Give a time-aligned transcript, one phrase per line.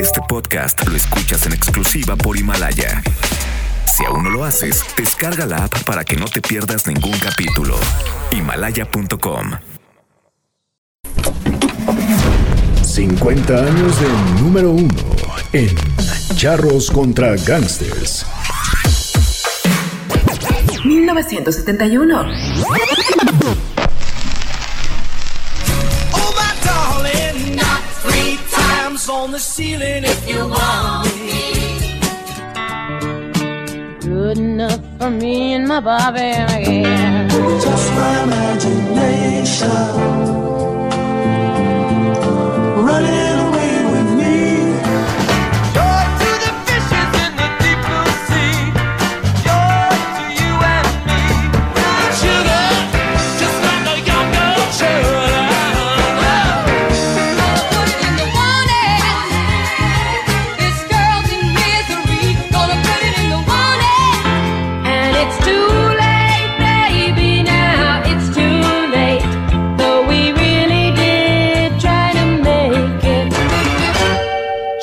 [0.00, 3.02] Este podcast lo escuchas en exclusiva por Himalaya.
[3.86, 7.76] Si aún no lo haces, descarga la app para que no te pierdas ningún capítulo.
[8.30, 9.50] Himalaya.com
[12.82, 14.94] 50 años de número uno
[15.52, 15.74] en
[16.36, 18.26] Charros contra Gangsters.
[20.84, 22.24] 1971.
[29.24, 31.98] On the ceiling if you want me.
[34.00, 36.93] Good enough for me and my Bobby McGee.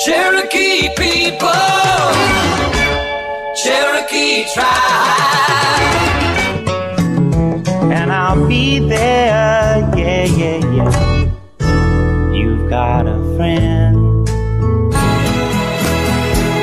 [0.03, 1.52] Cherokee people,
[3.53, 4.67] Cherokee tribe,
[7.91, 9.77] and I'll be there.
[9.95, 10.91] Yeah, yeah, yeah.
[12.33, 14.27] You've got a friend.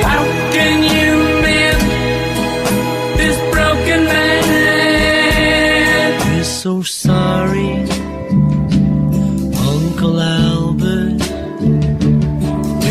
[0.03, 1.09] How can you
[1.41, 1.81] mend
[3.17, 4.43] this broken man?
[6.35, 7.87] We're so sorry,
[9.65, 10.48] Uncle Albert.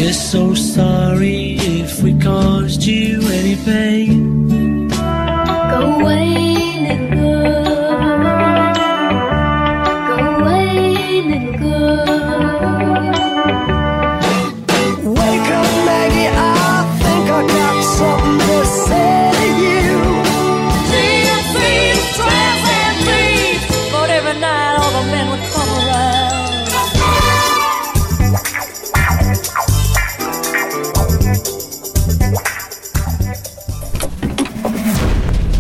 [0.09, 4.89] We're so sorry if we caused you any pain.
[4.89, 7.65] Go away, little girl.
[10.09, 12.88] Go away, little girl.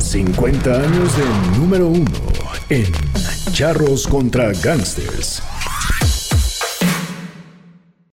[0.08, 2.10] 50 años de número uno
[2.70, 2.90] en
[3.52, 5.42] Charros contra Gangsters.